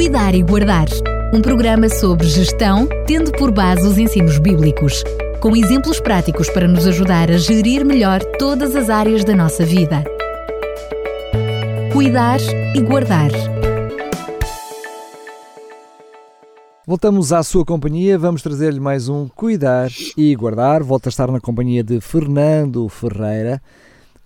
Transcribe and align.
Cuidar 0.00 0.34
e 0.34 0.42
Guardar, 0.42 0.86
um 1.30 1.42
programa 1.42 1.86
sobre 1.90 2.26
gestão, 2.26 2.88
tendo 3.06 3.30
por 3.32 3.52
base 3.52 3.86
os 3.86 3.98
ensinos 3.98 4.38
bíblicos, 4.38 5.04
com 5.42 5.54
exemplos 5.54 6.00
práticos 6.00 6.48
para 6.48 6.66
nos 6.66 6.86
ajudar 6.86 7.30
a 7.30 7.36
gerir 7.36 7.84
melhor 7.84 8.24
todas 8.38 8.74
as 8.74 8.88
áreas 8.88 9.24
da 9.24 9.36
nossa 9.36 9.62
vida. 9.62 10.02
Cuidar 11.92 12.40
e 12.74 12.80
Guardar. 12.80 13.30
Voltamos 16.86 17.30
à 17.30 17.42
sua 17.42 17.66
companhia, 17.66 18.18
vamos 18.18 18.40
trazer-lhe 18.40 18.80
mais 18.80 19.06
um 19.06 19.28
Cuidar 19.28 19.90
e 20.16 20.34
Guardar. 20.34 20.82
Volta 20.82 21.10
a 21.10 21.10
estar 21.10 21.30
na 21.30 21.40
companhia 21.40 21.84
de 21.84 22.00
Fernando 22.00 22.88
Ferreira, 22.88 23.60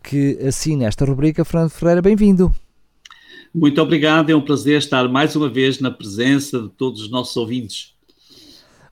que 0.05 0.39
assina 0.47 0.85
esta 0.85 1.05
rubrica. 1.05 1.45
Fernando 1.45 1.71
Ferreira, 1.71 2.01
bem-vindo. 2.01 2.55
Muito 3.55 3.81
obrigado, 3.81 4.31
é 4.31 4.35
um 4.35 4.41
prazer 4.41 4.79
estar 4.79 5.09
mais 5.09 5.37
uma 5.37 5.49
vez 5.49 5.79
na 5.79 5.89
presença 5.89 6.61
de 6.61 6.69
todos 6.71 7.03
os 7.03 7.09
nossos 7.09 7.37
ouvintes. 7.37 7.95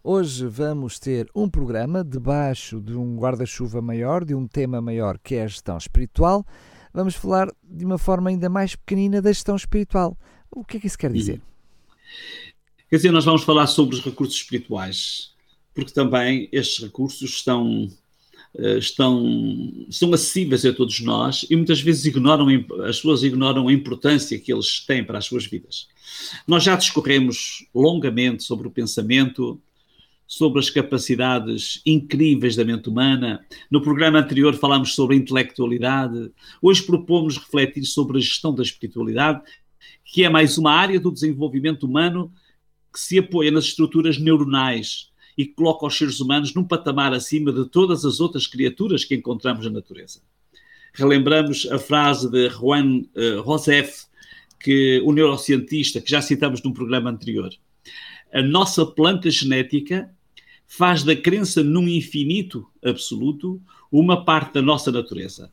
Hoje 0.04 0.46
vamos 0.46 1.00
ter 1.00 1.28
um 1.34 1.50
programa 1.50 2.04
debaixo 2.04 2.80
de 2.80 2.95
um 2.95 3.16
guarda-chuva 3.16 3.82
maior, 3.82 4.24
de 4.24 4.37
um 4.37 4.46
tema 4.46 4.80
maior 4.80 5.18
que 5.18 5.34
é 5.34 5.42
a 5.42 5.48
gestão 5.48 5.77
espiritual. 5.77 6.46
Vamos 6.95 7.16
falar 7.16 7.48
de 7.64 7.84
uma 7.84 7.98
forma 7.98 8.30
ainda 8.30 8.48
mais 8.48 8.77
pequenina 8.77 9.20
da 9.20 9.32
gestão 9.32 9.56
espiritual. 9.56 10.16
O 10.48 10.65
que 10.65 10.76
é 10.76 10.80
que 10.80 10.87
isso 10.87 10.98
quer 10.98 11.12
dizer? 11.12 11.42
Quer 12.88 12.96
dizer, 12.96 13.10
nós 13.10 13.24
vamos 13.24 13.42
falar 13.42 13.66
sobre 13.66 13.96
os 13.96 14.04
recursos 14.04 14.37
espirituais, 14.37 15.34
porque 15.74 15.90
também 15.92 16.48
estes 16.52 16.84
recursos 16.84 17.30
estão 17.30 17.88
estão, 18.55 19.87
são 19.91 20.12
acessíveis 20.12 20.65
a 20.65 20.73
todos 20.73 21.01
nós 21.01 21.47
e 21.48 21.56
muitas 21.56 21.80
vezes 21.80 22.05
ignoram, 22.05 22.47
as 22.87 22.97
pessoas 22.97 23.23
ignoram 23.23 23.69
a 23.69 23.73
importância 23.73 24.38
que 24.38 24.52
eles 24.52 24.80
têm 24.80 25.02
para 25.02 25.19
as 25.19 25.24
suas 25.24 25.47
vidas. 25.47 25.88
Nós 26.47 26.62
já 26.62 26.77
discorremos 26.77 27.66
longamente 27.74 28.43
sobre 28.43 28.68
o 28.68 28.71
pensamento, 28.71 29.60
sobre 30.26 30.60
as 30.60 30.68
capacidades 30.68 31.80
incríveis 31.87 32.54
da 32.54 32.65
mente 32.65 32.88
humana. 32.88 33.45
No 33.71 33.80
programa 33.80 34.18
anterior 34.18 34.54
falámos 34.54 34.95
sobre 34.95 35.16
a 35.16 35.19
intelectualidade. 35.19 36.30
Hoje 36.60 36.82
propomos 36.82 37.38
refletir 37.38 37.85
sobre 37.85 38.19
a 38.19 38.21
gestão 38.21 38.54
da 38.54 38.63
espiritualidade, 38.63 39.43
que 40.04 40.24
é 40.24 40.29
mais 40.29 40.59
uma 40.59 40.73
área 40.73 41.01
do 41.01 41.10
desenvolvimento 41.10 41.85
humano 41.85 42.32
que 42.93 43.01
se 43.01 43.19
apoia 43.19 43.51
nas 43.51 43.65
estruturas 43.65 44.19
neuronais 44.19 45.12
e 45.37 45.47
que 45.47 45.55
coloca 45.55 45.87
os 45.87 45.97
seres 45.97 46.21
humanos 46.21 46.55
num 46.55 46.65
patamar 46.65 47.13
acima 47.13 47.52
de 47.52 47.66
todas 47.69 48.05
as 48.05 48.21
outras 48.21 48.47
criaturas 48.47 49.05
que 49.05 49.15
encontramos 49.15 49.65
na 49.65 49.73
natureza. 49.73 50.21
Relembramos 50.95 51.66
a 51.71 51.79
frase 51.79 52.30
de 52.30 52.49
Juan 52.51 53.02
uh, 53.16 53.41
Rosef, 53.41 54.05
que 54.60 55.01
o 55.05 55.13
neurocientista 55.13 56.01
que 56.01 56.10
já 56.10 56.21
citamos 56.21 56.63
num 56.63 56.73
programa 56.73 57.10
anterior. 57.10 57.51
A 58.33 58.43
nossa 58.43 58.87
planta 58.87 59.30
genética 59.30 60.10
faz 60.66 61.03
da 61.03 61.16
crença 61.16 61.63
num 61.63 61.88
infinito 61.88 62.66
absoluto 62.83 63.60
uma 63.91 64.25
parte 64.25 64.55
da 64.55 64.62
nossa 64.62 64.91
natureza. 64.91 65.53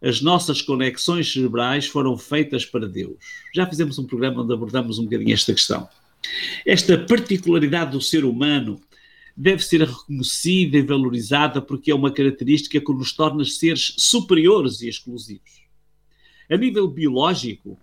As 0.00 0.20
nossas 0.20 0.62
conexões 0.62 1.32
cerebrais 1.32 1.86
foram 1.86 2.16
feitas 2.16 2.64
para 2.64 2.86
Deus. 2.86 3.16
Já 3.54 3.66
fizemos 3.66 3.98
um 3.98 4.06
programa 4.06 4.42
onde 4.42 4.52
abordamos 4.52 4.98
um 4.98 5.04
bocadinho 5.04 5.34
esta 5.34 5.52
questão. 5.52 5.88
Esta 6.64 6.98
particularidade 6.98 7.92
do 7.92 8.00
ser 8.00 8.24
humano 8.24 8.80
deve 9.36 9.62
ser 9.62 9.82
reconhecida 9.82 10.78
e 10.78 10.82
valorizada 10.82 11.60
porque 11.60 11.90
é 11.90 11.94
uma 11.94 12.10
característica 12.10 12.80
que 12.80 12.92
nos 12.92 13.12
torna 13.12 13.44
seres 13.44 13.94
superiores 13.98 14.80
e 14.80 14.88
exclusivos. 14.88 15.66
A 16.48 16.56
nível 16.56 16.88
biológico, 16.88 17.78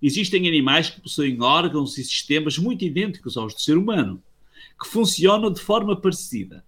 existem 0.00 0.46
animais 0.46 0.90
que 0.90 1.00
possuem 1.00 1.40
órgãos 1.40 1.98
e 1.98 2.04
sistemas 2.04 2.56
muito 2.56 2.84
idênticos 2.84 3.36
aos 3.36 3.54
do 3.54 3.60
ser 3.60 3.76
humano, 3.76 4.22
que 4.80 4.88
funcionam 4.88 5.50
de 5.50 5.60
forma 5.60 6.00
parecida. 6.00 6.64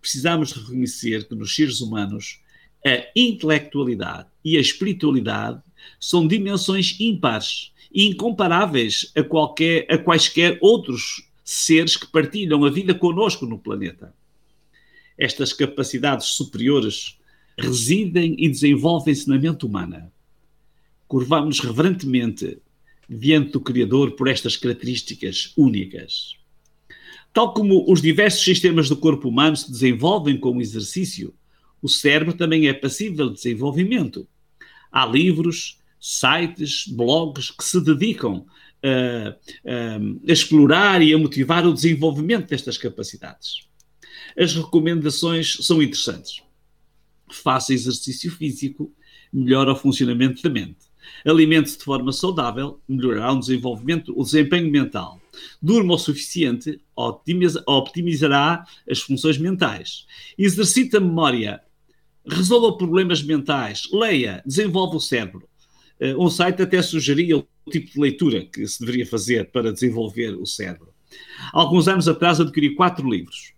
Precisamos 0.00 0.52
reconhecer 0.52 1.28
que 1.28 1.34
nos 1.34 1.54
seres 1.54 1.80
humanos 1.80 2.40
a 2.86 3.06
intelectualidade 3.16 4.28
e 4.44 4.56
a 4.56 4.60
espiritualidade 4.60 5.60
são 5.98 6.26
dimensões 6.26 6.96
ímpares 7.00 7.72
e 7.92 8.06
incomparáveis 8.06 9.10
a, 9.16 9.22
qualquer, 9.22 9.86
a 9.90 9.98
quaisquer 9.98 10.58
outros 10.60 11.28
seres 11.44 11.96
que 11.96 12.06
partilham 12.06 12.64
a 12.64 12.70
vida 12.70 12.94
conosco 12.94 13.44
no 13.44 13.58
planeta. 13.58 14.14
Estas 15.16 15.52
capacidades 15.52 16.28
superiores 16.28 17.18
residem 17.58 18.34
e 18.38 18.48
desenvolvem-se 18.48 19.28
na 19.28 19.38
mente 19.38 19.66
humana. 19.66 20.12
Curvamos 21.06 21.60
reverentemente 21.60 22.58
diante 23.08 23.52
do 23.52 23.60
Criador 23.60 24.12
por 24.12 24.26
estas 24.26 24.56
características 24.56 25.52
únicas. 25.56 26.36
Tal 27.32 27.52
como 27.52 27.84
os 27.90 28.00
diversos 28.00 28.42
sistemas 28.42 28.88
do 28.88 28.96
corpo 28.96 29.28
humano 29.28 29.56
se 29.56 29.70
desenvolvem 29.70 30.38
com 30.38 30.56
o 30.56 30.60
exercício, 30.60 31.34
o 31.82 31.88
cérebro 31.88 32.32
também 32.32 32.66
é 32.66 32.72
passível 32.72 33.28
de 33.28 33.34
desenvolvimento. 33.34 34.26
Há 34.90 35.04
livros, 35.04 35.78
sites, 36.00 36.86
blogs 36.88 37.50
que 37.50 37.64
se 37.64 37.80
dedicam 37.80 38.46
a, 38.84 40.30
explorar 40.30 41.02
e 41.02 41.12
a 41.14 41.18
motivar 41.18 41.66
o 41.66 41.72
desenvolvimento 41.72 42.48
destas 42.48 42.76
capacidades. 42.76 43.66
As 44.38 44.54
recomendações 44.54 45.58
são 45.62 45.82
interessantes. 45.82 46.42
Faça 47.32 47.72
exercício 47.72 48.30
físico, 48.30 48.92
melhora 49.32 49.72
o 49.72 49.76
funcionamento 49.76 50.42
da 50.42 50.50
mente. 50.50 50.92
Alimente-se 51.24 51.78
de 51.78 51.84
forma 51.84 52.12
saudável, 52.12 52.80
melhorará 52.88 53.32
o 53.32 53.38
desenvolvimento, 53.38 54.12
o 54.16 54.22
desempenho 54.22 54.70
mental. 54.70 55.20
Durma 55.60 55.94
o 55.94 55.98
suficiente, 55.98 56.80
optimizará 57.66 58.64
as 58.88 59.00
funções 59.00 59.38
mentais. 59.38 60.06
Exercita 60.38 60.98
a 60.98 61.00
memória, 61.00 61.60
resolva 62.26 62.76
problemas 62.76 63.22
mentais, 63.22 63.88
leia, 63.92 64.42
desenvolve 64.46 64.96
o 64.96 65.00
cérebro. 65.00 65.48
Uh, 66.00 66.22
um 66.22 66.28
site 66.28 66.62
até 66.62 66.82
sugeria 66.82 67.44
tipo 67.70 67.92
de 67.92 68.00
leitura 68.00 68.44
que 68.44 68.66
se 68.66 68.80
deveria 68.80 69.06
fazer 69.06 69.50
para 69.50 69.72
desenvolver 69.72 70.36
o 70.36 70.46
cérebro. 70.46 70.92
Alguns 71.52 71.88
anos 71.88 72.08
atrás 72.08 72.40
adquiri 72.40 72.74
quatro 72.74 73.08
livros, 73.08 73.52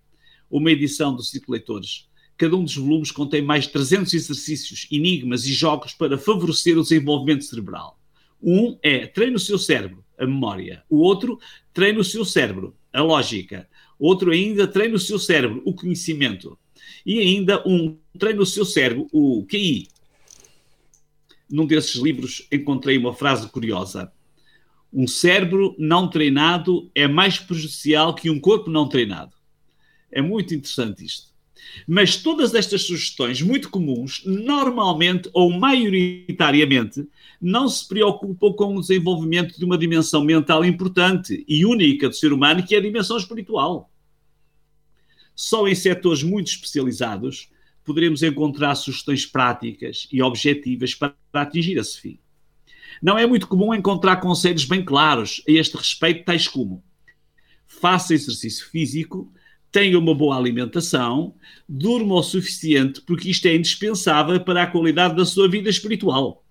uma 0.51 0.71
edição 0.71 1.15
do 1.15 1.23
Ciclo 1.23 1.53
Leitores. 1.53 2.09
Cada 2.37 2.55
um 2.55 2.65
dos 2.65 2.77
volumes 2.77 3.11
contém 3.11 3.41
mais 3.41 3.65
de 3.65 3.71
300 3.71 4.13
exercícios, 4.13 4.87
enigmas 4.91 5.47
e 5.47 5.53
jogos 5.53 5.95
para 5.95 6.19
favorecer 6.19 6.79
o 6.79 6.83
desenvolvimento 6.83 7.45
cerebral. 7.45 7.99
Um 8.43 8.79
é 8.83 9.07
treine 9.07 9.37
o 9.37 9.41
seu 9.41 9.59
cérebro, 9.59 10.05
a 10.19 10.27
memória. 10.27 10.83
O 10.91 10.99
outro, 10.99 11.39
treine 11.73 11.99
o 11.99 12.05
seu 12.05 12.25
cérebro, 12.25 12.77
a 12.93 13.03
lógica. 13.03 13.67
Outro 13.99 14.31
ainda, 14.31 14.67
treine 14.67 14.95
o 14.95 15.01
seu 15.01 15.19
cérebro, 15.19 15.63
o 15.65 15.73
conhecimento. 15.73 16.59
E 17.05 17.19
ainda 17.19 17.67
um, 17.67 17.97
treine 18.19 18.39
o 18.39 18.47
seu 18.47 18.65
cérebro, 18.65 19.09
o 19.13 19.47
QI, 19.47 19.89
num 21.51 21.67
desses 21.67 21.97
livros 21.97 22.47
encontrei 22.51 22.99
uma 22.99 23.15
frase 23.15 23.49
curiosa. 23.49 24.13
Um 24.93 25.07
cérebro 25.07 25.75
não 25.79 26.09
treinado 26.09 26.91
é 26.95 27.07
mais 27.07 27.39
prejudicial 27.39 28.15
que 28.15 28.31
um 28.31 28.41
corpo 28.41 28.71
não 28.71 28.89
treinado. 28.89 29.33
É 30.11 30.23
muito 30.23 30.55
interessante 30.55 31.05
isto. 31.05 31.35
Mas 31.87 32.17
todas 32.17 32.55
estas 32.55 32.83
sugestões, 32.83 33.43
muito 33.43 33.69
comuns, 33.69 34.23
normalmente 34.25 35.29
ou 35.33 35.51
maioritariamente, 35.51 37.07
não 37.41 37.69
se 37.69 37.87
preocupam 37.87 38.53
com 38.53 38.77
o 38.77 38.81
desenvolvimento 38.81 39.59
de 39.59 39.65
uma 39.65 39.77
dimensão 39.77 40.25
mental 40.25 40.65
importante 40.65 41.45
e 41.47 41.67
única 41.67 42.09
do 42.09 42.15
ser 42.15 42.33
humano, 42.33 42.65
que 42.65 42.75
é 42.75 42.79
a 42.79 42.83
dimensão 42.83 43.17
espiritual. 43.17 43.91
Só 45.35 45.69
em 45.69 45.75
setores 45.75 46.23
muito 46.23 46.49
especializados 46.49 47.51
poderemos 47.87 48.23
encontrar 48.23 48.75
sugestões 48.75 49.25
práticas 49.25 50.09
e 50.13 50.21
objetivas 50.21 50.95
para 50.95 51.15
atingir 51.33 51.79
esse 51.79 52.01
fim. 52.01 52.19
Não 53.01 53.17
é 53.17 53.27
muito 53.27 53.47
comum 53.47 53.73
encontrar 53.73 54.17
conselhos 54.17 54.65
bem 54.65 54.85
claros 54.85 55.43
a 55.49 55.53
este 55.53 55.77
respeito, 55.77 56.25
tais 56.25 56.49
como 56.49 56.85
faça 57.67 58.15
exercício 58.15 58.69
físico, 58.71 59.33
tenha 59.71 59.99
uma 59.99 60.15
boa 60.15 60.37
alimentação, 60.37 61.35
durma 61.69 62.15
o 62.15 62.23
suficiente, 62.23 63.03
porque 63.03 63.29
isto 63.29 63.47
é 63.47 63.55
indispensável 63.55 64.41
para 64.41 64.63
a 64.63 64.67
qualidade 64.67 65.15
da 65.15 65.27
sua 65.27 65.49
vida 65.49 65.69
espiritual. 65.69 66.45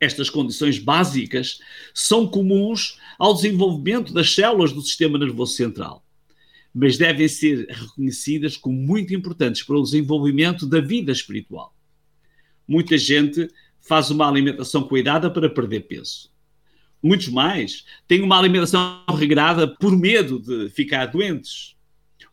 Estas 0.00 0.28
condições 0.28 0.78
básicas 0.78 1.58
são 1.94 2.26
comuns 2.26 2.98
ao 3.18 3.34
desenvolvimento 3.34 4.12
das 4.12 4.34
células 4.34 4.72
do 4.72 4.82
sistema 4.82 5.18
nervoso 5.18 5.54
central 5.54 6.05
mas 6.78 6.98
devem 6.98 7.26
ser 7.26 7.66
reconhecidas 7.70 8.54
como 8.54 8.76
muito 8.76 9.14
importantes 9.14 9.62
para 9.62 9.78
o 9.78 9.82
desenvolvimento 9.82 10.66
da 10.66 10.78
vida 10.78 11.10
espiritual. 11.10 11.74
Muita 12.68 12.98
gente 12.98 13.48
faz 13.80 14.10
uma 14.10 14.28
alimentação 14.28 14.86
cuidada 14.86 15.30
para 15.30 15.48
perder 15.48 15.86
peso. 15.86 16.30
Muitos 17.02 17.28
mais 17.28 17.86
têm 18.06 18.20
uma 18.20 18.38
alimentação 18.38 19.02
regrada 19.08 19.66
por 19.66 19.96
medo 19.96 20.38
de 20.38 20.68
ficar 20.68 21.06
doentes. 21.06 21.74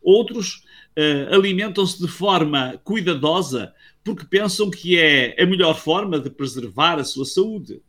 Outros 0.02 0.56
uh, 0.94 1.34
alimentam-se 1.34 1.98
de 1.98 2.08
forma 2.08 2.78
cuidadosa 2.84 3.72
porque 4.04 4.26
pensam 4.26 4.70
que 4.70 4.98
é 4.98 5.42
a 5.42 5.46
melhor 5.46 5.80
forma 5.80 6.20
de 6.20 6.28
preservar 6.28 6.98
a 6.98 7.04
sua 7.04 7.24
saúde. 7.24 7.80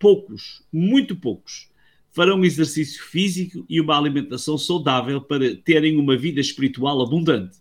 Poucos, 0.00 0.64
muito 0.72 1.14
poucos, 1.14 1.68
farão 2.14 2.44
exercício 2.44 3.02
físico 3.02 3.66
e 3.68 3.80
uma 3.80 3.98
alimentação 3.98 4.56
saudável 4.56 5.20
para 5.20 5.56
terem 5.56 5.96
uma 5.96 6.16
vida 6.16 6.40
espiritual 6.40 7.02
abundante. 7.02 7.58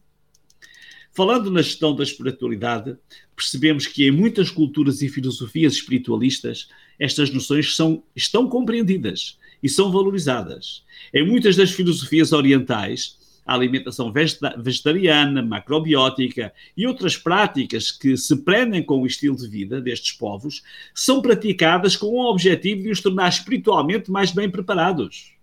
Falando 1.11 1.49
na 1.49 1.61
gestão 1.61 1.95
da 1.95 2.03
espiritualidade, 2.03 2.95
percebemos 3.35 3.87
que 3.87 4.07
em 4.07 4.11
muitas 4.11 4.51
culturas 4.51 5.01
e 5.01 5.09
filosofias 5.09 5.73
espiritualistas 5.73 6.69
estas 6.99 7.31
noções 7.31 7.75
são, 7.75 8.03
estão 8.15 8.47
compreendidas 8.47 9.39
e 9.61 9.67
são 9.67 9.91
valorizadas. 9.91 10.83
Em 11.11 11.25
muitas 11.25 11.55
das 11.55 11.71
filosofias 11.71 12.31
orientais, 12.31 13.17
a 13.45 13.53
alimentação 13.53 14.11
vegetariana, 14.57 15.41
macrobiótica 15.41 16.53
e 16.75 16.87
outras 16.87 17.17
práticas 17.17 17.91
que 17.91 18.15
se 18.15 18.37
prendem 18.43 18.83
com 18.83 19.01
o 19.01 19.07
estilo 19.07 19.35
de 19.35 19.47
vida 19.47 19.81
destes 19.81 20.13
povos 20.13 20.63
são 20.93 21.21
praticadas 21.21 21.95
com 21.95 22.07
o 22.07 22.29
objetivo 22.29 22.83
de 22.83 22.91
os 22.91 23.01
tornar 23.01 23.29
espiritualmente 23.29 24.09
mais 24.09 24.31
bem 24.31 24.49
preparados. 24.49 25.33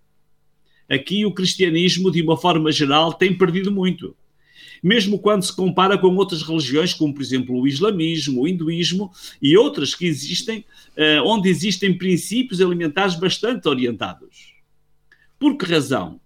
Aqui 0.89 1.25
o 1.25 1.33
cristianismo, 1.33 2.11
de 2.11 2.21
uma 2.21 2.35
forma 2.35 2.71
geral, 2.71 3.13
tem 3.13 3.37
perdido 3.37 3.71
muito. 3.71 4.15
Mesmo 4.83 5.19
quando 5.19 5.43
se 5.43 5.55
compara 5.55 5.97
com 5.97 6.15
outras 6.15 6.41
religiões, 6.41 6.93
como 6.93 7.13
por 7.13 7.21
exemplo 7.21 7.55
o 7.55 7.67
islamismo, 7.67 8.41
o 8.41 8.47
hinduísmo 8.47 9.11
e 9.41 9.55
outras 9.55 9.93
que 9.93 10.05
existem, 10.07 10.65
eh, 10.95 11.21
onde 11.21 11.49
existem 11.49 11.95
princípios 11.95 12.59
alimentares 12.59 13.15
bastante 13.15 13.69
orientados. 13.69 14.55
Por 15.37 15.57
que 15.57 15.65
razão? 15.65 16.20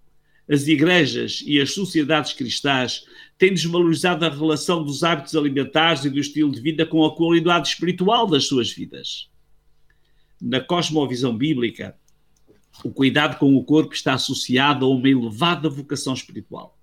As 0.50 0.68
igrejas 0.68 1.44
e 1.45 1.59
as 1.59 1.74
sociedades 1.74 2.33
cristãs 2.33 3.03
têm 3.38 3.53
desvalorizado 3.53 4.25
a 4.25 4.30
relação 4.30 4.83
dos 4.83 5.03
hábitos 5.03 5.36
alimentares 5.36 6.06
e 6.06 6.09
do 6.09 6.19
estilo 6.19 6.51
de 6.51 6.62
vida 6.62 6.86
com 6.86 7.03
a 7.03 7.15
qualidade 7.15 7.69
espiritual 7.69 8.27
das 8.27 8.45
suas 8.45 8.71
vidas. 8.71 9.30
Na 10.42 10.59
cosmovisão 10.59 11.36
bíblica, 11.36 11.97
o 12.83 12.92
cuidado 12.92 13.38
com 13.38 13.56
o 13.56 13.63
corpo 13.63 13.94
está 13.94 14.13
associado 14.13 14.86
a 14.86 14.89
uma 14.89 15.09
elevada 15.09 15.69
vocação 15.69 16.13
espiritual. 16.13 16.77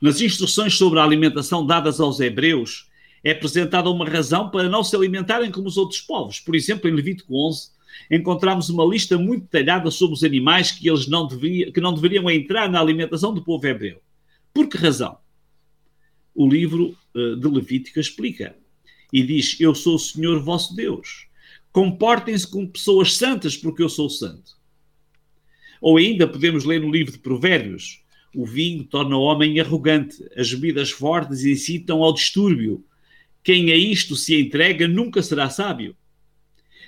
Nas 0.00 0.20
instruções 0.20 0.76
sobre 0.76 0.98
a 0.98 1.04
alimentação 1.04 1.64
dadas 1.64 2.00
aos 2.00 2.20
hebreus, 2.20 2.90
é 3.22 3.32
apresentada 3.32 3.90
uma 3.90 4.08
razão 4.08 4.50
para 4.50 4.68
não 4.68 4.82
se 4.82 4.96
alimentarem 4.96 5.50
como 5.50 5.68
os 5.68 5.76
outros 5.76 6.00
povos. 6.00 6.40
Por 6.40 6.54
exemplo, 6.54 6.88
em 6.88 6.94
Levítico 6.94 7.34
11, 7.34 7.70
encontramos 8.10 8.68
uma 8.70 8.84
lista 8.84 9.16
muito 9.16 9.42
detalhada 9.42 9.90
sobre 9.90 10.14
os 10.14 10.24
animais 10.24 10.72
que 10.72 10.88
eles 10.88 11.06
não, 11.06 11.26
deveria, 11.26 11.72
que 11.72 11.80
não 11.80 11.94
deveriam 11.94 12.30
entrar 12.30 12.68
na 12.68 12.80
alimentação 12.80 13.32
do 13.32 13.42
povo 13.42 13.66
hebreu. 13.66 14.00
Por 14.52 14.68
que 14.68 14.76
razão? 14.76 15.18
O 16.34 16.48
livro 16.48 16.96
uh, 17.14 17.36
de 17.36 17.48
Levítico 17.48 18.00
explica 18.00 18.56
e 19.12 19.22
diz: 19.22 19.60
Eu 19.60 19.74
sou 19.74 19.96
o 19.96 19.98
Senhor 19.98 20.42
vosso 20.42 20.74
Deus. 20.74 21.26
Comportem-se 21.72 22.46
como 22.48 22.68
pessoas 22.68 23.16
santas, 23.16 23.56
porque 23.56 23.82
eu 23.82 23.88
sou 23.88 24.10
santo. 24.10 24.58
Ou 25.80 25.96
ainda 25.96 26.26
podemos 26.26 26.64
ler 26.64 26.80
no 26.80 26.90
livro 26.90 27.12
de 27.12 27.18
Provérbios: 27.18 28.02
O 28.34 28.44
vinho 28.44 28.84
torna 28.84 29.16
o 29.16 29.22
homem 29.22 29.58
arrogante, 29.60 30.16
as 30.36 30.52
bebidas 30.52 30.90
fortes 30.90 31.44
incitam 31.44 32.02
ao 32.02 32.12
distúrbio. 32.12 32.84
Quem 33.42 33.72
a 33.72 33.76
isto 33.76 34.16
se 34.16 34.38
entrega 34.38 34.86
nunca 34.86 35.22
será 35.22 35.48
sábio. 35.48 35.96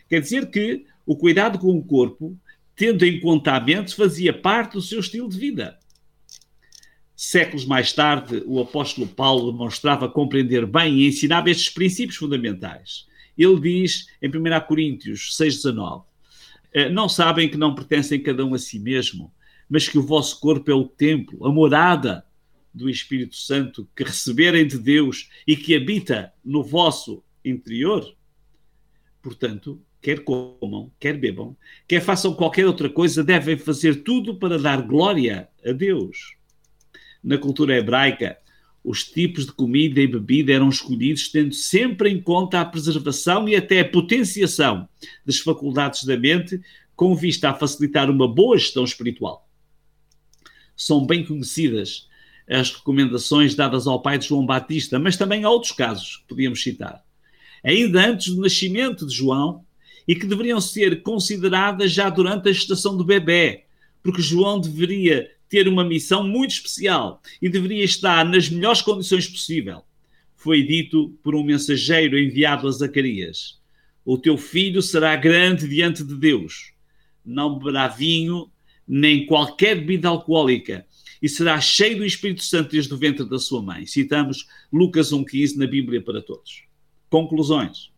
Quer 0.09 0.21
dizer 0.21 0.51
que 0.51 0.85
o 1.07 1.17
cuidado 1.17 1.59
com 1.59 1.77
o 1.77 1.85
corpo, 1.85 2.39
tendo 2.75 3.05
em 3.05 3.21
conta 3.21 3.55
a 3.55 3.61
mente, 3.61 3.95
fazia 3.95 4.33
parte 4.33 4.73
do 4.73 4.83
seu 4.83 5.01
estilo 5.01 5.29
de 5.29 5.39
vida. 5.39 5.79
Séculos 7.15 7.65
mais 7.65 7.93
tarde, 7.93 8.43
o 8.47 8.61
apóstolo 8.61 9.07
Paulo 9.07 9.53
demonstrava 9.53 10.09
compreender 10.09 10.67
bem 10.67 10.99
e 10.99 11.07
ensinava 11.07 11.51
estes 11.51 11.69
princípios 11.69 12.17
fundamentais. 12.17 13.07
Ele 13.37 13.61
diz 13.61 14.09
em 14.21 14.29
1 14.29 14.67
Coríntios 14.67 15.37
6,19: 15.39 16.05
eh, 16.73 16.89
Não 16.89 17.09
sabem 17.09 17.49
que 17.49 17.57
não 17.57 17.75
pertencem 17.75 18.23
cada 18.23 18.45
um 18.45 18.55
a 18.55 18.59
si 18.59 18.79
mesmo, 18.79 19.33
mas 19.69 19.89
que 19.89 19.99
o 19.99 20.03
vosso 20.03 20.41
corpo 20.41 20.71
é 20.71 20.75
o 20.75 20.89
templo, 20.89 21.47
a 21.47 21.53
morada 21.53 22.27
do 22.75 22.89
Espírito 22.89 23.37
Santo 23.37 23.89
que 23.95 24.03
receberem 24.03 24.67
de 24.67 24.79
Deus 24.79 25.29
e 25.47 25.57
que 25.57 25.77
habita 25.77 26.33
no 26.45 26.63
vosso 26.63 27.23
interior? 27.45 28.05
Portanto, 29.21 29.81
quer 30.03 30.25
comam, 30.25 30.91
quer 30.99 31.17
bebam, 31.17 31.57
quer 31.87 32.03
façam 32.03 32.35
qualquer 32.35 32.67
outra 32.67 32.91
coisa, 32.91 33.23
devem 33.23 33.57
fazer 33.57 34.03
tudo 34.03 34.35
para 34.35 34.59
dar 34.59 34.83
glória 34.83 35.49
a 35.65 35.71
Deus. 35.71 36.37
Na 37.23 37.39
cultura 37.39 37.79
hebraica, 37.79 38.37
os 38.83 39.05
tipos 39.05 39.47
de 39.47 39.53
comida 39.53 40.01
e 40.01 40.09
bebida 40.09 40.53
eram 40.53 40.69
escolhidos 40.69 41.29
tendo 41.29 41.55
sempre 41.55 42.11
em 42.11 42.21
conta 42.21 42.61
a 42.61 42.65
preservação 42.65 43.49
e 43.49 43.55
até 43.55 43.79
a 43.79 43.89
potenciação 43.89 44.89
das 45.25 45.39
faculdades 45.39 46.03
da 46.03 46.19
mente, 46.19 46.61
com 46.97 47.15
vista 47.15 47.51
a 47.51 47.55
facilitar 47.55 48.11
uma 48.11 48.27
boa 48.27 48.59
gestão 48.59 48.83
espiritual. 48.83 49.49
São 50.77 51.07
bem 51.07 51.25
conhecidas 51.25 52.09
as 52.49 52.73
recomendações 52.73 53.55
dadas 53.55 53.87
ao 53.87 54.03
pai 54.03 54.19
de 54.19 54.27
João 54.27 54.45
Batista, 54.45 54.99
mas 54.99 55.17
também 55.17 55.45
há 55.45 55.51
outros 55.51 55.73
casos 55.73 56.17
que 56.17 56.29
podíamos 56.29 56.61
citar. 56.61 57.05
Ainda 57.63 58.05
antes 58.05 58.35
do 58.35 58.43
nascimento 58.43 59.07
de 59.07 59.15
João, 59.15 59.65
e 60.07 60.15
que 60.15 60.27
deveriam 60.27 60.61
ser 60.61 61.03
consideradas 61.03 61.93
já 61.93 62.09
durante 62.09 62.49
a 62.49 62.53
gestação 62.53 62.97
do 62.97 63.05
bebê, 63.05 63.65
porque 64.03 64.23
João 64.23 64.61
deveria 64.61 65.31
ter 65.49 65.69
uma 65.69 65.85
missão 65.85 66.27
muito 66.27 66.53
especial 66.53 67.21
e 67.41 67.49
deveria 67.49 67.85
estar 67.85 68.25
nas 68.25 68.49
melhores 68.49 68.81
condições 68.81 69.29
possível. 69.29 69.83
Foi 70.35 70.63
dito 70.63 71.11
por 71.23 71.35
um 71.35 71.45
mensageiro 71.45 72.19
enviado 72.19 72.67
a 72.67 72.71
Zacarias: 72.71 73.61
O 74.05 74.19
teu 74.19 74.37
filho 74.37 74.83
será 74.83 75.15
grande 75.15 75.69
diante 75.69 76.03
de 76.03 76.15
Deus, 76.15 76.73
não 77.25 77.59
beberá 77.59 77.87
vinho 77.87 78.51
nem 78.89 79.27
qualquer 79.27 79.77
bebida 79.77 80.09
alcoólica 80.09 80.85
e 81.23 81.29
será 81.29 81.61
cheio 81.61 81.99
do 81.99 82.05
Espírito 82.05 82.43
Santo 82.43 82.73
desde 82.73 82.93
o 82.93 82.97
ventre 82.97 83.25
da 83.25 83.39
sua 83.39 83.63
mãe. 83.63 83.87
Citamos 83.87 84.49
Lucas 84.73 85.13
1,15 85.13 85.57
na 85.57 85.67
Bíblia 85.69 86.03
para 86.03 86.21
todos. 86.21 86.65
Conclusões 87.09 87.92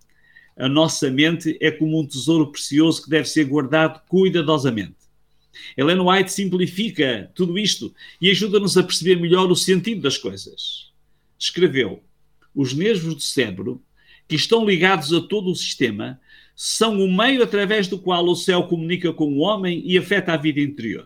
a 0.56 0.69
nossa 0.69 1.11
mente 1.11 1.59
é 1.61 1.71
como 1.71 2.01
um 2.01 2.06
tesouro 2.06 2.51
precioso 2.51 3.03
que 3.03 3.11
deve 3.11 3.29
ser 3.29 3.45
guardado 3.45 4.01
cuidadosamente. 4.09 4.97
Ellen 5.77 6.01
White 6.01 6.33
simplifica 6.33 7.31
tudo 7.35 7.59
isto 7.59 7.95
e 8.21 8.31
ajuda-nos 8.31 8.77
a 8.77 8.83
perceber 8.83 9.17
melhor 9.17 9.51
o 9.51 9.56
sentido 9.56 10.03
das 10.03 10.19
coisas. 10.19 10.93
Escreveu: 11.39 12.03
Os 12.55 12.73
nervos 12.73 13.15
do 13.15 13.21
cérebro, 13.21 13.83
que 14.29 14.37
estão 14.37 14.65
ligados 14.65 15.12
a 15.12 15.21
todo 15.21 15.51
o 15.51 15.56
sistema, 15.56 16.21
são 16.55 17.01
o 17.01 17.12
meio 17.12 17.43
através 17.43 17.89
do 17.89 17.99
qual 17.99 18.25
o 18.25 18.37
céu 18.37 18.65
comunica 18.65 19.12
com 19.12 19.33
o 19.33 19.39
homem 19.39 19.83
e 19.85 19.99
afeta 19.99 20.32
a 20.32 20.37
vida 20.37 20.61
interior. 20.61 21.05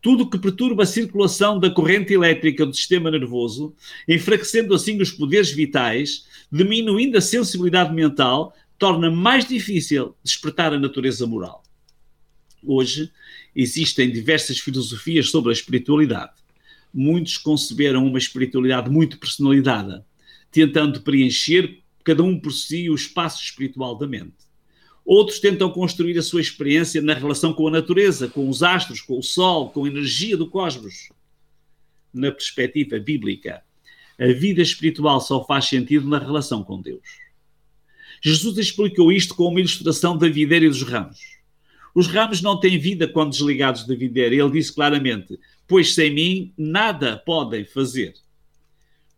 Tudo 0.00 0.28
que 0.28 0.38
perturba 0.38 0.84
a 0.84 0.86
circulação 0.86 1.58
da 1.58 1.70
corrente 1.70 2.12
elétrica 2.12 2.64
do 2.64 2.74
sistema 2.74 3.10
nervoso, 3.10 3.74
enfraquecendo 4.08 4.74
assim 4.74 5.00
os 5.00 5.10
poderes 5.10 5.50
vitais, 5.50 6.26
diminuindo 6.50 7.18
a 7.18 7.20
sensibilidade 7.20 7.92
mental, 7.92 8.54
torna 8.78 9.10
mais 9.10 9.46
difícil 9.46 10.14
despertar 10.22 10.72
a 10.72 10.78
natureza 10.78 11.26
moral. 11.26 11.62
Hoje 12.62 13.10
existem 13.54 14.10
diversas 14.10 14.58
filosofias 14.58 15.30
sobre 15.30 15.50
a 15.50 15.52
espiritualidade. 15.52 16.32
Muitos 16.92 17.36
conceberam 17.38 18.06
uma 18.06 18.18
espiritualidade 18.18 18.90
muito 18.90 19.18
personalizada, 19.18 20.06
tentando 20.50 21.00
preencher 21.00 21.82
cada 22.02 22.22
um 22.22 22.38
por 22.38 22.52
si 22.52 22.88
o 22.88 22.94
espaço 22.94 23.42
espiritual 23.42 23.96
da 23.96 24.06
mente. 24.06 24.45
Outros 25.06 25.38
tentam 25.38 25.70
construir 25.70 26.18
a 26.18 26.22
sua 26.22 26.40
experiência 26.40 27.00
na 27.00 27.14
relação 27.14 27.54
com 27.54 27.68
a 27.68 27.70
natureza, 27.70 28.26
com 28.26 28.48
os 28.48 28.60
astros, 28.64 29.00
com 29.00 29.16
o 29.16 29.22
sol, 29.22 29.70
com 29.70 29.84
a 29.84 29.88
energia 29.88 30.36
do 30.36 30.50
cosmos. 30.50 31.10
Na 32.12 32.32
perspectiva 32.32 32.98
bíblica, 32.98 33.62
a 34.18 34.26
vida 34.32 34.60
espiritual 34.60 35.20
só 35.20 35.44
faz 35.44 35.66
sentido 35.66 36.08
na 36.08 36.18
relação 36.18 36.64
com 36.64 36.82
Deus. 36.82 37.20
Jesus 38.20 38.58
explicou 38.58 39.12
isto 39.12 39.36
com 39.36 39.44
uma 39.46 39.60
ilustração 39.60 40.18
da 40.18 40.28
videira 40.28 40.64
e 40.64 40.68
dos 40.68 40.82
ramos. 40.82 41.20
Os 41.94 42.08
ramos 42.08 42.42
não 42.42 42.58
têm 42.58 42.76
vida 42.76 43.06
quando 43.06 43.30
desligados 43.30 43.86
da 43.86 43.94
videira. 43.94 44.34
Ele 44.34 44.50
disse 44.50 44.74
claramente: 44.74 45.38
Pois 45.68 45.94
sem 45.94 46.12
mim 46.12 46.52
nada 46.58 47.16
podem 47.16 47.64
fazer. 47.64 48.14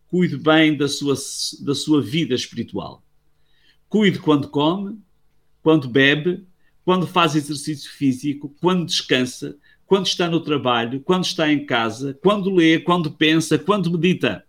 Cuide 0.08 0.36
bem 0.36 0.76
da 0.76 0.86
sua, 0.86 1.14
da 1.60 1.74
sua 1.74 2.02
vida 2.02 2.34
espiritual. 2.34 3.02
Cuide 3.88 4.18
quando 4.18 4.48
come, 4.48 4.98
quando 5.68 5.86
bebe, 5.86 6.46
quando 6.82 7.06
faz 7.06 7.34
exercício 7.34 7.90
físico, 7.90 8.56
quando 8.58 8.86
descansa, 8.86 9.54
quando 9.84 10.06
está 10.06 10.26
no 10.26 10.40
trabalho, 10.40 11.00
quando 11.00 11.24
está 11.24 11.52
em 11.52 11.66
casa, 11.66 12.18
quando 12.22 12.48
lê, 12.48 12.78
quando 12.78 13.10
pensa, 13.10 13.58
quando 13.58 13.90
medita 13.90 14.46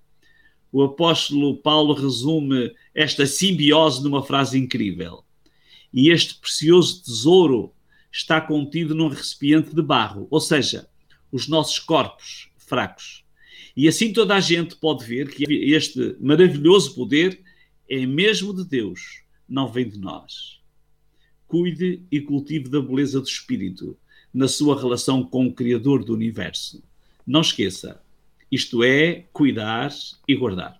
o 0.72 0.82
apóstolo 0.82 1.58
Paulo 1.58 1.94
resume 1.94 2.74
esta 2.96 3.26
simbiose 3.26 4.02
numa 4.02 4.24
frase 4.24 4.58
incrível. 4.58 5.26
E 5.92 6.10
este 6.10 6.36
precioso 6.36 7.04
tesouro 7.04 7.74
está 8.10 8.40
contido 8.40 8.96
num 8.96 9.10
recipiente 9.10 9.76
de 9.76 9.82
barro, 9.82 10.26
ou 10.32 10.40
seja, 10.40 10.88
os 11.30 11.50
nossos 11.50 11.80
corpos 11.80 12.50
fracos. 12.56 13.26
E 13.76 13.90
assim 13.90 14.14
toda 14.14 14.36
a 14.36 14.40
gente 14.40 14.74
pode 14.78 15.04
ver 15.04 15.30
que 15.30 15.44
este 15.74 16.16
maravilhoso 16.18 16.96
poder 16.96 17.42
é 17.90 18.06
mesmo 18.06 18.54
de 18.54 18.64
Deus, 18.64 19.02
não 19.50 19.68
vem 19.68 19.90
de 19.90 20.00
nós. 20.00 20.59
Cuide 21.50 22.04
e 22.12 22.22
cultive 22.22 22.70
da 22.70 22.80
beleza 22.80 23.20
do 23.20 23.28
espírito, 23.28 23.98
na 24.32 24.48
sua 24.48 24.80
relação 24.80 25.24
com 25.24 25.48
o 25.48 25.54
Criador 25.54 26.06
do 26.06 26.14
Universo. 26.14 26.82
Não 27.26 27.42
esqueça, 27.42 28.00
isto 28.52 28.84
é 28.84 29.26
cuidar 29.34 29.92
e 30.28 30.36
guardar. 30.36 30.80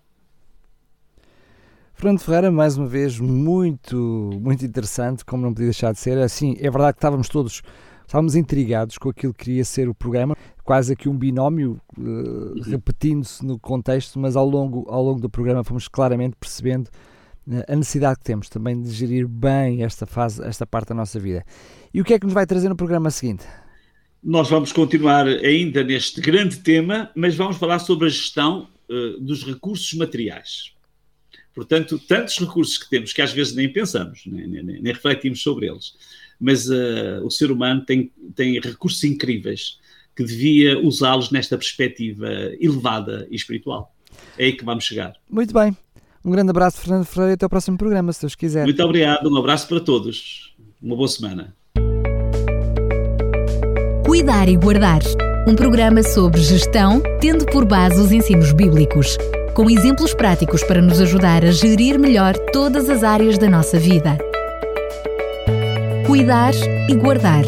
Fernando 1.92 2.20
Ferreira, 2.20 2.52
mais 2.52 2.78
uma 2.78 2.86
vez, 2.86 3.18
muito, 3.18 4.30
muito 4.40 4.64
interessante, 4.64 5.24
como 5.24 5.42
não 5.42 5.52
podia 5.52 5.66
deixar 5.66 5.92
de 5.92 5.98
ser. 5.98 6.16
Assim, 6.18 6.56
é 6.60 6.70
verdade 6.70 6.94
que 6.94 6.98
estávamos 6.98 7.28
todos, 7.28 7.62
estávamos 8.06 8.36
intrigados 8.36 8.96
com 8.96 9.10
aquilo 9.10 9.34
que 9.34 9.44
queria 9.44 9.64
ser 9.64 9.88
o 9.88 9.94
programa, 9.94 10.36
quase 10.64 10.92
aqui 10.92 11.08
um 11.08 11.18
binómio, 11.18 11.80
uh, 11.98 12.62
repetindo-se 12.62 13.44
no 13.44 13.58
contexto, 13.58 14.20
mas 14.20 14.36
ao 14.36 14.48
longo, 14.48 14.88
ao 14.88 15.04
longo 15.04 15.20
do 15.20 15.28
programa 15.28 15.64
fomos 15.64 15.88
claramente 15.88 16.36
percebendo 16.38 16.88
a 17.68 17.76
necessidade 17.76 18.18
que 18.18 18.24
temos 18.24 18.48
também 18.48 18.80
de 18.80 18.90
gerir 18.90 19.26
bem 19.26 19.82
esta 19.82 20.06
fase, 20.06 20.42
esta 20.44 20.66
parte 20.66 20.88
da 20.88 20.94
nossa 20.94 21.18
vida. 21.18 21.44
E 21.92 22.00
o 22.00 22.04
que 22.04 22.14
é 22.14 22.18
que 22.18 22.24
nos 22.24 22.34
vai 22.34 22.46
trazer 22.46 22.68
no 22.68 22.76
programa 22.76 23.10
seguinte? 23.10 23.44
Nós 24.22 24.48
vamos 24.48 24.72
continuar 24.72 25.26
ainda 25.26 25.82
neste 25.82 26.20
grande 26.20 26.56
tema, 26.58 27.10
mas 27.14 27.34
vamos 27.34 27.56
falar 27.56 27.78
sobre 27.78 28.06
a 28.06 28.10
gestão 28.10 28.68
uh, 28.88 29.20
dos 29.20 29.44
recursos 29.44 29.92
materiais. 29.94 30.74
Portanto, 31.54 31.98
tantos 31.98 32.38
recursos 32.38 32.78
que 32.78 32.88
temos 32.88 33.12
que 33.12 33.22
às 33.22 33.32
vezes 33.32 33.54
nem 33.54 33.72
pensamos, 33.72 34.22
nem, 34.26 34.46
nem, 34.46 34.62
nem 34.62 34.92
refletimos 34.92 35.42
sobre 35.42 35.68
eles. 35.68 35.94
Mas 36.38 36.68
uh, 36.68 37.24
o 37.24 37.30
ser 37.30 37.50
humano 37.50 37.84
tem, 37.84 38.12
tem 38.34 38.60
recursos 38.60 39.02
incríveis 39.04 39.78
que 40.14 40.24
devia 40.24 40.78
usá-los 40.78 41.30
nesta 41.30 41.56
perspectiva 41.56 42.28
elevada 42.60 43.26
e 43.30 43.36
espiritual. 43.36 43.94
É 44.38 44.46
aí 44.46 44.52
que 44.52 44.64
vamos 44.64 44.84
chegar. 44.84 45.14
Muito 45.28 45.52
bem. 45.54 45.76
Um 46.24 46.30
grande 46.30 46.50
abraço, 46.50 46.80
Fernando 46.80 47.04
Ferreira, 47.04 47.32
e 47.32 47.34
até 47.34 47.46
o 47.46 47.48
próximo 47.48 47.78
programa, 47.78 48.12
se 48.12 48.20
Deus 48.20 48.34
quiser. 48.34 48.64
Muito 48.64 48.82
obrigado, 48.82 49.30
um 49.30 49.36
abraço 49.36 49.66
para 49.66 49.80
todos. 49.80 50.54
Uma 50.82 50.96
boa 50.96 51.08
semana. 51.08 51.54
Cuidar 54.04 54.48
e 54.48 54.56
Guardar 54.56 55.00
um 55.48 55.54
programa 55.54 56.02
sobre 56.02 56.40
gestão, 56.40 57.02
tendo 57.20 57.46
por 57.46 57.64
base 57.64 57.98
os 58.00 58.12
ensinos 58.12 58.52
bíblicos 58.52 59.16
com 59.54 59.68
exemplos 59.68 60.14
práticos 60.14 60.62
para 60.62 60.80
nos 60.80 61.00
ajudar 61.00 61.44
a 61.44 61.50
gerir 61.50 61.98
melhor 61.98 62.36
todas 62.52 62.88
as 62.88 63.02
áreas 63.02 63.36
da 63.36 63.48
nossa 63.48 63.78
vida. 63.78 64.16
Cuidar 66.06 66.52
e 66.88 66.94
guardar 66.94 67.44